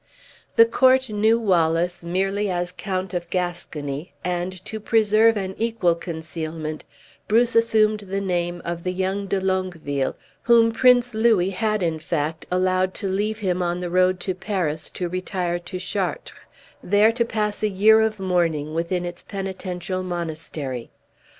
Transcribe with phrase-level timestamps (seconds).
[0.55, 6.83] The court knew Wallace merely as Count of Gascony; and, to preserve an equal concealment,
[7.27, 12.47] Bruce assumed the name of the young De Longueville, whom Prince Louis had, in fact,
[12.49, 16.35] allowed to leave him on the road to Paris to retire to Chartres,
[16.81, 20.89] there to pass a year of mourning within its penitential monastery.